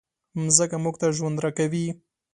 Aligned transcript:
مځکه 0.43 0.77
موږ 0.83 0.95
ته 1.01 1.07
ژوند 1.17 1.37
راکوي. 1.43 1.87